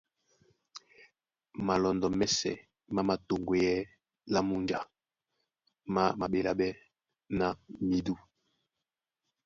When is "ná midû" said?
7.37-8.13